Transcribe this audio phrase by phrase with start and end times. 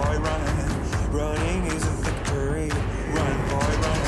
[0.00, 0.42] boy, run.
[1.12, 2.68] Running is a victory.
[3.14, 3.98] Run, boy, run.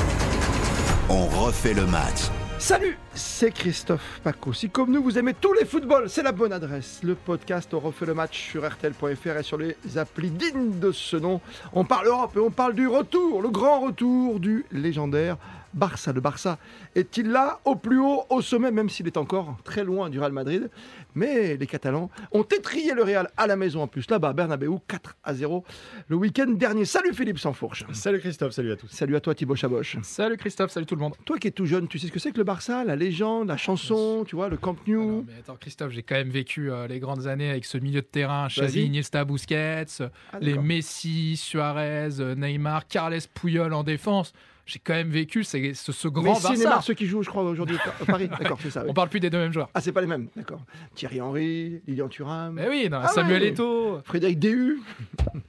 [1.08, 2.30] On refait le match.
[2.58, 4.52] Salut, c'est Christophe Paco.
[4.52, 7.00] Si comme nous vous aimez tous les footballs, c'est la bonne adresse.
[7.02, 11.16] Le podcast On refait le match sur RTL.fr et sur les applis dignes de ce
[11.16, 11.40] nom.
[11.72, 15.38] On parle Europe et on parle du retour, le grand retour du légendaire
[15.74, 16.12] Barça.
[16.12, 16.58] Le Barça
[16.94, 20.32] est-il là au plus haut, au sommet, même s'il est encore très loin du Real
[20.32, 20.70] Madrid?
[21.14, 24.08] Mais les Catalans ont étrié le Real à la maison en plus.
[24.10, 25.64] Là-bas, Bernabeu 4 à 0
[26.08, 26.84] le week-end dernier.
[26.84, 27.84] Salut Philippe Sansfourche.
[27.92, 28.88] Salut Christophe, salut à tous.
[28.88, 29.96] Salut à toi Thibaut Chaboch.
[30.02, 31.14] Salut Christophe, salut tout le monde.
[31.24, 33.48] Toi qui es tout jeune, tu sais ce que c'est que le Barça, la légende,
[33.48, 35.00] la chanson, tu vois, le Camp Nou?
[35.02, 38.00] Alors, mais attends Christophe, j'ai quand même vécu euh, les grandes années avec ce milieu
[38.00, 40.56] de terrain, Xavi, Iniesta, Busquets, Ah, les.
[40.58, 44.32] Messi, Suarez, euh, Neymar, Carles Puyol en défense.
[44.64, 46.56] J'ai quand même vécu ce, ce grand Messi, Barça.
[46.56, 48.28] Neymar, ceux qui jouent, je crois, aujourd'hui à Paris.
[48.40, 48.82] D'accord, c'est ça.
[48.84, 48.86] oui.
[48.90, 49.68] On parle plus des deux mêmes joueurs.
[49.74, 50.60] Ah, c'est pas les mêmes, d'accord.
[50.94, 53.48] Thierry Henry, Lilian Thuram, Mais oui, non, Ah Samuel ouais.
[53.48, 54.00] Eto'o.
[54.04, 54.78] Frédéric Déhu.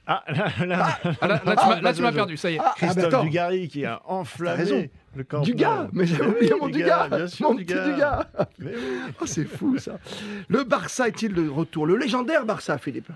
[0.06, 2.58] Ah, là, là, Ah, là, là, tu m'as- là, tu m'as perdu, ça y est.
[2.58, 3.24] Ah, ah, bah, Christophe attends.
[3.24, 5.42] Dugarry qui a enflammé le camp.
[5.42, 7.76] Dugas, mais j'avais Oui, oublié mon Dugas, Dugas, bien sûr, mon Dugas.
[7.84, 8.26] petit Dugas.
[8.58, 9.12] Mais oui.
[9.20, 9.98] Oh, c'est fou ça.
[10.48, 11.86] Le Barça est-il de retour?
[11.86, 13.08] Le légendaire Barça, Philippe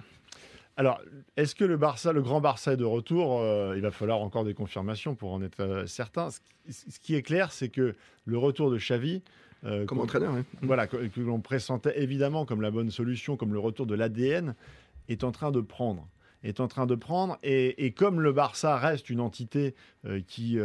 [0.79, 1.01] Alors,
[1.37, 4.45] est-ce que le Barça, le grand Barça est de retour Euh, Il va falloir encore
[4.45, 6.31] des confirmations pour en être euh, certain.
[6.31, 7.95] Ce qui- Ce qui est clair, c'est que
[8.27, 9.23] le retour de Xavi,
[9.65, 10.45] euh, Comme qu'on- entraîneur, hein.
[10.63, 14.55] voilà, que, que l'on pressentait évidemment comme la bonne solution, comme le retour de l'ADN,
[15.09, 16.07] est en train de prendre.
[16.45, 17.39] Est en train de prendre.
[17.43, 19.75] Et, et comme le Barça reste une entité
[20.29, 20.59] qui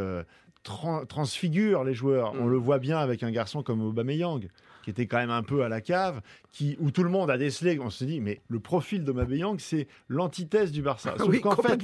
[0.64, 2.40] tran- transfigure les joueurs, Mm.
[2.42, 4.48] on le voit bien avec un garçon comme Aubameyang,
[4.84, 7.38] qui était quand même un peu à la cave, qui, où tout le monde a
[7.38, 11.16] décelé, on se dit, mais le profil d'Aubameyang, c'est l'antithèse du Barça.
[11.18, 11.82] Sauf oui, qu'en fait,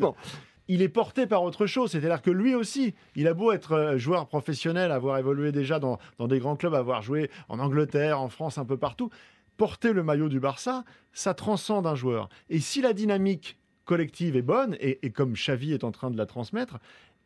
[0.67, 1.91] il est porté par autre chose.
[1.91, 5.97] C'est-à-dire que lui aussi, il a beau être euh, joueur professionnel, avoir évolué déjà dans,
[6.19, 9.09] dans des grands clubs, avoir joué en Angleterre, en France, un peu partout,
[9.57, 12.29] porter le maillot du Barça, ça transcende un joueur.
[12.49, 16.17] Et si la dynamique collective est bonne, et, et comme Xavi est en train de
[16.17, 16.77] la transmettre,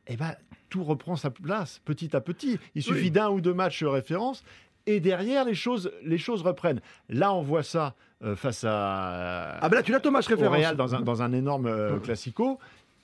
[0.07, 0.35] eh ben,
[0.69, 2.57] tout reprend sa place petit à petit.
[2.75, 3.11] Il suffit Oui.
[3.11, 4.43] d'un ou deux matchs référence.
[4.85, 6.81] Et derrière, les choses, les choses reprennent.
[7.09, 10.57] Là, on voit ça euh, face à, Ah ben là, tu l'as Thomas référence.
[10.57, 12.59] Real dans un, dans un énorme euh, classico.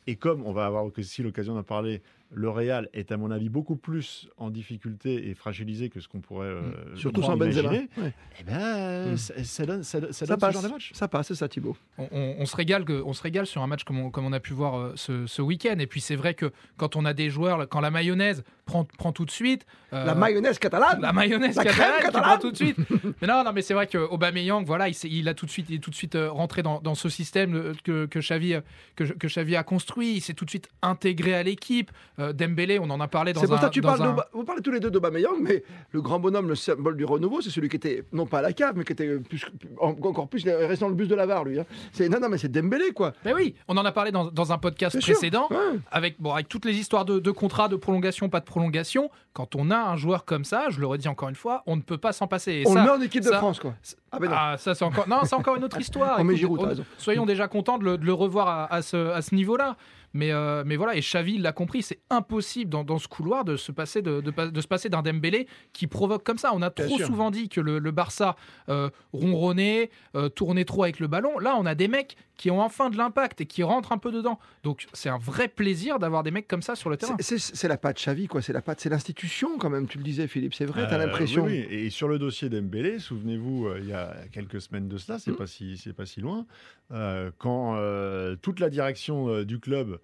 [0.07, 2.01] Et comme on va avoir aussi l'occasion d'en parler,
[2.31, 6.21] le Real est à mon avis beaucoup plus en difficulté et fragilisé que ce qu'on
[6.21, 6.61] pourrait euh,
[6.93, 6.95] Mm.
[6.97, 7.61] Surtout croire sans Benzema.
[7.73, 7.89] imaginer.
[7.97, 8.13] Ouais.
[8.39, 9.17] Eh ben, Mm.
[9.17, 10.91] ça, ça donne, ça, ça Ça donne ce passe, genre de match.
[10.93, 11.75] ça passe, c'est ça Thibaut.
[11.97, 14.25] On, on- on se régale, que- on se régale sur un match comme on, comme
[14.25, 15.75] on a pu voir euh, ce, ce week-end.
[15.79, 19.11] Et puis c'est vrai que quand on a des joueurs, quand la mayonnaise prend, prend
[19.11, 19.65] tout de suite.
[19.93, 22.23] euh, La mayonnaise catalane La mayonnaise La crème catalane qui catalane.
[22.29, 22.77] prend tout de suite.
[23.21, 25.75] mais non, non, mais c'est vrai que Aubameyang, voilà, il, a tout de suite, il
[25.77, 28.61] est tout de suite euh, rentré dans, dans ce système euh, que, que Xavi, euh,
[28.95, 30.13] que, que Xavi a construit.
[30.15, 31.89] Il s'est tout de suite intégré à l'équipe.
[32.19, 33.61] Euh, Dembélé, on en a parlé dans C'est pour un.
[33.61, 36.19] ça que tu parles un- de, vous parlez tous les deux d'Aubameyang, mais le grand
[36.19, 38.83] bonhomme, le symbole du renouveau, c'est celui qui était non pas à la cave, mais
[38.83, 39.45] qui était plus,
[39.79, 41.59] en- encore plus il reste dans le bus de la VAR, lui.
[41.59, 41.65] hein.
[41.93, 43.13] C'est non, non, mais c'est Dembélé, quoi.
[43.25, 45.47] Mais oui, on en a parlé dans, dans un podcast précédent.
[45.51, 45.57] ouais.
[45.91, 49.55] avec, bon, avec toutes les histoires de, de contrats, de prolongation, pas de prolongation, quand
[49.55, 51.97] on a un joueur comme ça, je le redis encore une fois, on ne peut
[51.97, 52.51] pas s'en passer.
[52.51, 53.73] Et On ça, le met en équipe de France, quoi.
[54.11, 54.35] Ah ben non.
[54.37, 56.19] Ah, ça c'est encore non, c'est encore une autre histoire.
[56.19, 59.21] Écoute, Giroud, on- soyons déjà contents de le, de le revoir à, à ce, à
[59.21, 59.77] ce niveau-là.
[60.15, 63.55] Mais, euh, mais voilà, et Xavi l'a compris, c'est impossible dans, dans ce couloir de
[63.57, 66.49] se passer de, de, pas- de se passer d'un Dembélé qui provoque comme ça.
[66.55, 67.05] On a Bien trop sûr.
[67.05, 68.35] souvent dit que le, le Barça
[68.69, 71.37] euh, ronronnait, euh, tournait trop avec le ballon.
[71.37, 74.11] Là, on a des mecs qui ont enfin de l'impact et qui rentrent un peu
[74.11, 74.39] dedans.
[74.63, 77.15] Donc c'est un vrai plaisir d'avoir des mecs comme ça sur le terrain.
[77.19, 78.41] C'est- la patte Xavi, quoi.
[78.41, 79.87] C'est la patte, c'est l'institution, quand même.
[79.87, 80.55] Tu le disais, Philippe.
[80.55, 81.43] C'est vrai, t'as Euh, l'impression.
[81.43, 81.75] oui, oui.
[81.75, 83.98] Et sur le dossier d'Embélé, souvenez-vous, euh, il y a
[84.31, 85.35] quelques semaines de cela, c'est Mm.
[85.37, 86.45] pas si c'est pas si loin,
[86.91, 89.99] euh, quand euh, toute la direction euh, du club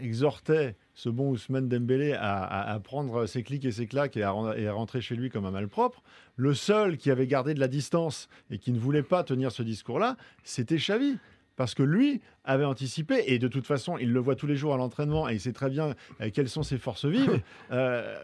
[0.00, 4.22] exhortait ce bon Ousmane Dembélé à, à- à prendre ses clics et ses claques et
[4.22, 6.02] à, ren- et à rentrer chez lui comme un malpropre.
[6.36, 9.62] Le seul qui avait gardé de la distance et qui ne voulait pas tenir ce
[9.62, 11.18] discours-là, c'était Xavi.
[11.56, 14.72] Parce que lui avait anticipé, et de toute façon, il le voit tous les jours
[14.72, 17.42] à l'entraînement, et il sait très bien euh, quelles sont ses forces vives.
[17.72, 18.16] Euh,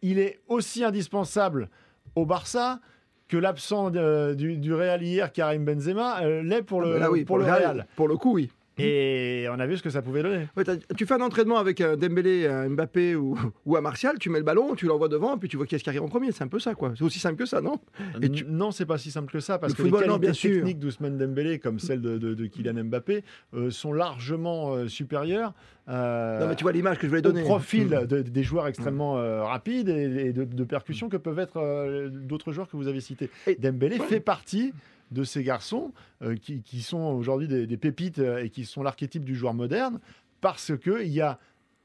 [0.00, 1.68] il est aussi indispensable
[2.14, 2.80] au Barça
[3.28, 7.00] que l'absent de- du, du Real hier, Karim Benzema, euh, l'est pour Ah le, ben
[7.00, 7.86] là, oui, pour le Real.
[7.96, 8.50] Pour le coup, oui.
[8.78, 10.46] Et on a vu ce que ça pouvait donner.
[10.56, 10.64] Ouais,
[10.96, 14.38] tu fais un entraînement avec un Dembélé, un Mbappé ou, ou un Martial, tu mets
[14.38, 16.30] le ballon, tu l'envoies devant, puis tu vois qui est-ce qui arrive en premier.
[16.32, 16.92] C'est un peu ça, quoi.
[16.96, 17.80] C'est aussi simple que ça, non?
[18.20, 20.14] Et tu- Non, c'est pas si simple que ça, parce Le que football, les non,
[20.18, 20.54] qualités bien sûr.
[20.56, 23.24] techniques d'Ousmane Dembélé, comme celles de, de- de Kylian Mbappé,
[23.54, 25.54] euh, sont largement euh, supérieures
[25.88, 27.42] euh, Non, mais tu vois l'image que je voulais au donner.
[27.44, 28.06] profil Mm.
[28.06, 32.52] de- des joueurs extrêmement euh, rapides et, et de, percussion que peuvent être euh, d'autres
[32.52, 33.30] joueurs que vous avez cités.
[33.46, 34.04] Et- Dembélé ouais.
[34.06, 34.72] fait partie
[35.10, 35.92] de ces garçons
[36.22, 40.00] euh, qui, qui sont aujourd'hui des, pépites euh, et qui sont l'archétype du joueur moderne
[40.40, 41.38] parce qu'il y a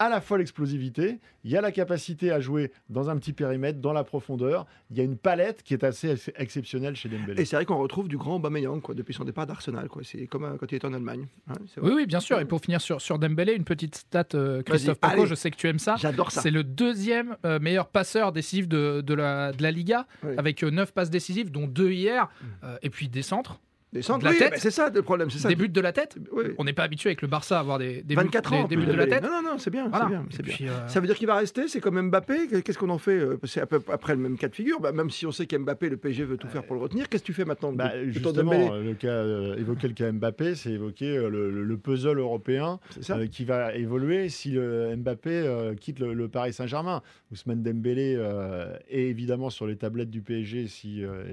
[0.04, 3.80] à la fois l'explosivité, il y a la capacité à jouer dans un petit périmètre,
[3.80, 4.66] dans la profondeur.
[4.90, 7.40] Il y a une palette qui est assez ex- exceptionnelle chez Dembélé.
[7.42, 9.88] Et c'est vrai qu'on retrouve du grand Aubameyang quoi, depuis son départ d'Arsenal.
[9.90, 10.02] quoi.
[10.04, 11.28] C'est comme euh, quand il était en Allemagne.
[11.48, 11.82] hein, c'est.
[11.82, 12.40] Oui, oui, bien sûr.
[12.40, 15.30] Et pour finir sur, sur Dembélé, une petite stat, euh, Christophe Vas-y, Paco, allez.
[15.30, 15.96] je sais que tu aimes ça.
[15.98, 16.42] J'adore ça.
[16.42, 20.34] C'est le deuxième euh, meilleur passeur décisif de, de, la, de la Liga, Oui.
[20.38, 22.30] avec 9 passes décisives, dont 2 hier,
[22.64, 23.60] euh, et puis des centres,
[23.94, 24.54] Des centres, de la oui, tête.
[24.58, 25.30] c'est ça le problème.
[25.30, 25.50] C'est ça.
[25.50, 26.16] des buts de la tête.
[26.32, 26.46] Oui.
[26.58, 28.68] On n'est pas habitué avec le Barça à avoir des, des 24 buts, ans.
[28.68, 29.22] des, buts de la tête.
[29.22, 29.90] Non, non, non, c'est bien.
[29.90, 30.24] Voilà.
[30.30, 32.98] C'est bien, euh, Ça veut dire qu'il va rester C'est comme Mbappé Qu'est-ce qu'on en
[32.98, 34.80] fait euh, C'est à peu après le même cas de figure.
[34.80, 37.24] Bah, même si on sait qu'Mbappé, le PSG veut tout faire pour le retenir, qu'est-ce
[37.24, 40.72] que tu fais maintenant Bah, justement, euh, le cas, euh, évoquer le cas Mbappé, c'est
[40.72, 42.80] évoquer euh, le, le- le puzzle européen
[43.10, 47.02] euh, qui va évoluer si le Mbappé euh, quitte le, le Paris Saint-Germain.
[47.32, 51.24] Ousmane Dembélé euh, est évidemment sur les tablettes du PSG si, euh,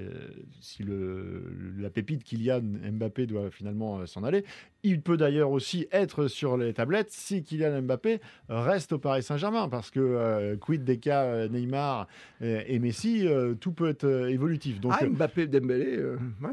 [0.61, 1.43] si le,
[1.79, 4.43] la pépite Kylian Mbappé doit finalement euh, s'en aller.
[4.83, 9.67] Il peut d'ailleurs aussi être sur les tablettes si Kylian Mbappé reste au Paris Saint-Germain
[9.69, 12.07] parce que euh, quid des cas euh, Neymar
[12.41, 14.79] et, et Messi, euh, tout peut être évolutif.
[14.79, 15.97] Donc, Ah, Mbappé, Dembélé.
[16.01, 16.49] ouais.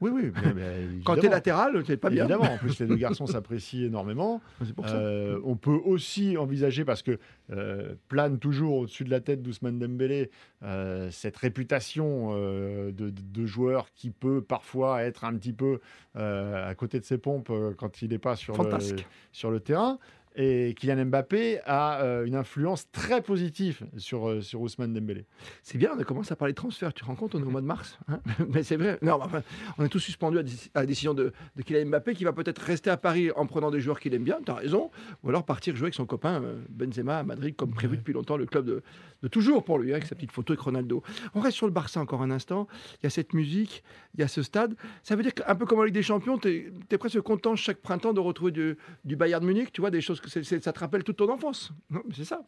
[0.00, 0.32] Oui, oui.
[0.34, 0.62] mais- mais
[1.04, 1.34] Quand t'es évidemment.
[1.34, 2.24] latéral, t'es pas bien.
[2.24, 4.40] Évidemment, en plus les deux garçons s'apprécient énormément.
[4.64, 4.96] C'est pour ça.
[4.96, 7.18] Euh, on peut aussi envisager, parce que
[7.52, 10.30] euh, plane toujours au-dessus de la tête d'Ousmane Dembélé,
[10.62, 15.80] euh, cette réputation de, de- de joueur qui peut parfois être un petit peu
[16.14, 18.70] à côté de ses pompes quand il n'est pas sur le,
[19.32, 19.98] sur le terrain.
[20.36, 25.26] Et Kylian Mbappé a euh, une influence très positive sur, euh, sur Ousmane Dembélé.
[25.62, 26.92] C'est bien, on a commencé à parler de transfert.
[26.94, 27.98] Tu te rends compte, on est au mois de mars.
[28.08, 28.20] hein?
[28.48, 28.98] Mais c'est vrai.
[29.02, 29.42] Non, enfin,
[29.76, 32.90] on est tous suspendus à, la décision de, de Kylian Mbappé qui va peut-être rester
[32.90, 34.90] à Paris en prenant des joueurs qu'il aime bien, tu as raison,
[35.24, 38.36] ou alors partir jouer avec son copain euh, Benzema à Madrid, comme prévu depuis longtemps,
[38.36, 38.82] le club de,
[39.22, 41.02] de toujours pour lui, hein, avec sa petite photo avec Ronaldo.
[41.34, 42.68] On reste sur le Barça encore un instant.
[42.94, 43.82] Il y a cette musique,
[44.14, 44.76] il y a ce stade.
[45.02, 47.78] Ça veut dire qu'un peu comme en Ligue des Champions, tu es, presque content chaque
[47.78, 51.04] printemps de retrouver du, du Bayern Munich, tu vois, des choses que ça te rappelle
[51.04, 51.72] toute ton enfance.
[52.14, 52.40] C'est ça.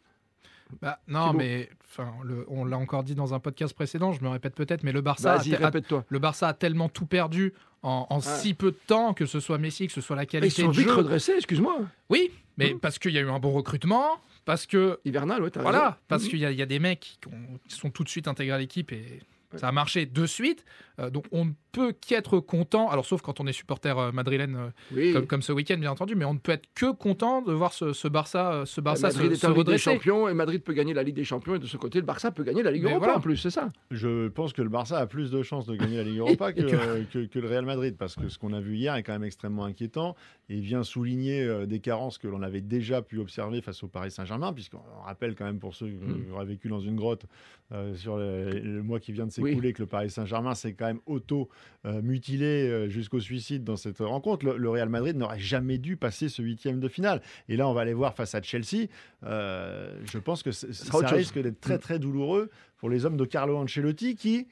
[0.81, 2.11] Bah, non, mais enfin,
[2.47, 5.35] on l'a encore dit dans un podcast précédent, je me répète peut-être, mais le Barça,
[5.35, 5.71] a,
[6.09, 7.53] le Barça a tellement tout perdu
[7.83, 10.27] en, en si peu de temps, que ce soit Messi, que ce soit la Ils
[10.27, 10.95] qualité sont de vite jeu.
[10.95, 11.77] redressés, excuse-moi.
[12.09, 12.79] Oui, mais Mhm.
[12.79, 14.07] parce qu'il y a eu un bon recrutement,
[14.45, 15.61] parce que Hivernal, ouais, raison.
[15.61, 16.29] Voilà, parce Mhm.
[16.29, 18.27] qu'il y, a- il y a des mecs qui, ont- qui sont tout de suite
[18.27, 19.21] intégrés à l'équipe et
[19.55, 20.65] ça a marché de suite.
[20.99, 24.55] Euh, donc on ne peut qu'être content, alors sauf quand on est supporter euh, madrilène
[24.55, 25.11] euh, Oui.
[25.11, 27.73] comme, comme ce week-end bien entendu, mais on ne peut être que content de voir
[27.73, 29.91] ce, ce Barça, euh, ce Barça se, est se des redresser.
[29.91, 32.31] Champions et Madrid peut gagner la Ligue des Champions et de ce côté le Barça
[32.31, 33.17] peut gagner la Ligue Mais Europa voilà.
[33.17, 33.71] en plus, c'est ça.
[33.91, 37.03] Je pense que le Barça a plus de chances de gagner la Ligue Europa que,
[37.11, 39.23] que- que le Real Madrid, parce que ce qu'on a vu hier est quand même
[39.23, 40.15] extrêmement inquiétant
[40.49, 44.53] et vient souligner des carences que l'on avait déjà pu observer face au Paris Saint-Germain,
[44.53, 46.33] puisqu'on rappelle quand même pour ceux qui Mm.
[46.33, 47.25] auraient vécu dans une grotte
[47.71, 49.49] euh, sur le, le mois qui vient de Oui.
[49.51, 54.45] s'écouler que le Paris Saint-Germain s'est quand même auto-mutilé euh, jusqu'au suicide dans cette rencontre.
[54.45, 57.21] Le, le Real Madrid n'aurait jamais dû passer ce huitième de finale.
[57.49, 58.87] Et là, on va aller voir face à Chelsea.
[59.25, 61.79] Euh, je pense que ça risque d'être très Mm.
[61.79, 64.47] très douloureux pour les hommes de Carlo Ancelotti qui,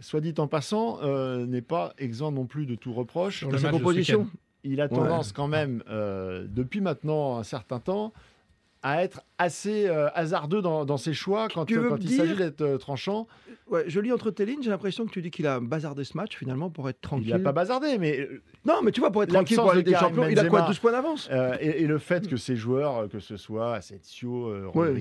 [0.00, 3.44] soit dit en passant, euh, n'est pas exempt non plus de tout reproche.
[3.44, 4.28] Dans sa composition.
[4.64, 8.12] Il a tendance quand même, euh, depuis maintenant un certain temps,
[8.88, 12.36] à être assez euh, hasardeux dans, dans ses choix quand, veux quand il dire- s'agit
[12.36, 13.26] d'être euh, tranchant.
[13.68, 16.16] Ouais, je lis entre tes lignes, j'ai l'impression que tu dis qu'il a bazardé ce
[16.16, 17.30] match finalement pour être Il tranquille.
[17.30, 19.94] n'a pas bazardé, mais euh, Non, mais tu vois, pour être tranquille pour Ligue des
[19.94, 20.68] Champions, il a quoi Benzema.
[20.68, 21.28] 12 points d'avance?
[21.32, 24.92] Euh, et, et le fait que ces joueurs, euh, que ce soit Asensio, euh, Ouais.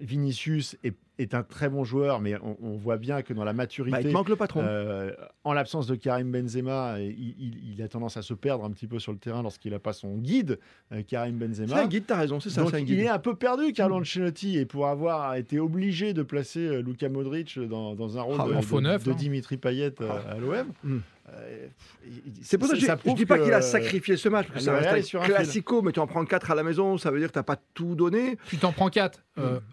[0.00, 3.52] Vinicius, est, est un très bon joueur, mais on, on voit bien que dans la
[3.52, 4.60] maturité, bah, Il manque le patron.
[4.64, 5.12] euh,
[5.44, 8.86] en l'absence de Karim Benzema, il, il- il a tendance à se perdre un petit
[8.86, 10.58] peu sur le terrain lorsqu'il n'a pas son guide,
[10.92, 11.82] euh, Karim c'est Benzema.
[11.82, 12.98] un guide, t'as raison, c'est ça, Donc c'est il guide.
[13.00, 17.08] est un peu perdu, Carlo Ancelotti, et pour avoir été obligé de placer euh, Luka
[17.08, 19.14] Modric dans, dans un rôle Ah, de, de- neuf, de hein.
[19.14, 20.66] Dimitri Payet euh, à l'OM.
[20.84, 20.98] Mm.
[21.32, 21.68] Euh,
[22.42, 24.46] C'est pour ça que je, je prouve dis pas qu'il a euh, sacrifié ce match,
[24.52, 25.34] parce que ça sur un fil.
[25.34, 27.56] classico, mais tu en prends 4 à la maison, ça veut dire que t'as pas
[27.74, 28.36] tout donné.
[28.48, 29.20] Tu t'en prends 4.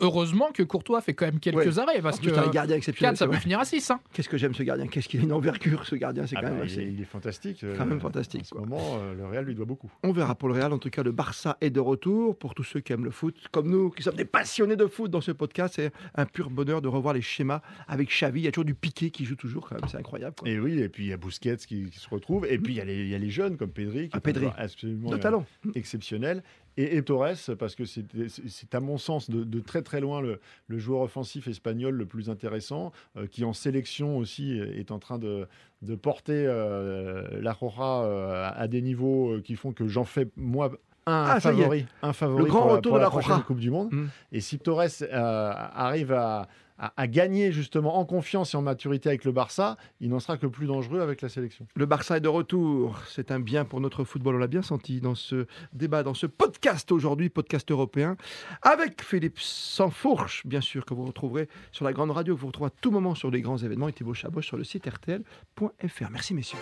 [0.02, 1.80] heureusement que Courtois fait quand même quelques Ouais.
[1.80, 3.12] arrêts, parce plus, que un gardien exceptionnel.
[3.14, 3.92] 4, ça c'est peut finir à 6.
[3.92, 4.00] Hein.
[4.14, 6.48] Qu'est-ce que j'aime ce gardien, qu'est-ce qu'il a une envergure ce gardien, c'est ah quand
[6.48, 7.60] bah, même il, assez- est, il est fantastique.
[7.62, 8.62] quand euh, même fantastique, En ce quoi.
[8.62, 9.92] moment, euh, le Real lui doit beaucoup.
[10.04, 10.72] On verra pour le Real.
[10.74, 12.38] En tout cas, le Barça est de retour.
[12.38, 15.12] Pour tous ceux qui aiment le foot, comme nous, qui sommes des passionnés de foot
[15.12, 18.42] dans ce podcast, c'est un pur bonheur de revoir les schémas avec Xavi.
[18.42, 19.90] Il y a toujours du piqué qui joue toujours, quand même.
[19.90, 20.36] C'est incroyable.
[20.40, 20.48] quoi.
[20.50, 21.18] Et oui, et puis il y a
[21.56, 23.30] Busquets qui, qui se retrouve, et puis il y, a les- il y a les
[23.30, 24.48] jeunes comme Pedri, qui Ah, Pedri.
[24.58, 25.46] absolument De talent.
[25.76, 26.44] exceptionnel,
[26.78, 30.40] et, et Torres, parce que c'est à mon sens de, de très très loin le,
[30.68, 35.18] le joueur offensif espagnol le plus intéressant, euh, qui en sélection aussi est en train
[35.20, 35.48] de,
[35.82, 40.28] de porter euh, la Roja euh, à- des niveaux euh, qui font que j'en fais
[40.38, 40.72] moi
[41.06, 43.44] un Ah, favori, un favori Le grand pour la- retour pour de la prochaine Roja.
[43.46, 43.92] Coupe du Monde.
[43.92, 44.06] Mm.
[44.32, 46.48] Et si Torres arrive à,
[46.80, 50.48] à, gagner justement en confiance et en maturité avec le Barça, il n'en sera que
[50.48, 51.68] plus dangereux avec la sélection.
[51.76, 53.00] Le Barça est de retour.
[53.08, 54.36] C'est un bien pour notre football.
[54.36, 58.16] On l'a bien senti dans ce débat, dans ce podcast aujourd'hui, podcast européen,
[58.62, 62.68] avec Philippe Sansfourche, bien sûr, que vous retrouverez sur la grande radio, que vous retrouvez
[62.68, 66.10] à tout moment sur les grands événements, et Thibaut Chabot sur le site rtl.fr.
[66.12, 66.60] Merci, messieurs.